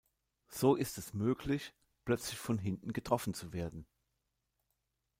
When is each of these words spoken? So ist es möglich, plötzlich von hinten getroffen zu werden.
So 0.47 0.73
ist 0.73 0.97
es 0.97 1.13
möglich, 1.13 1.75
plötzlich 2.05 2.39
von 2.39 2.57
hinten 2.57 2.91
getroffen 2.91 3.35
zu 3.35 3.53
werden. 3.53 3.85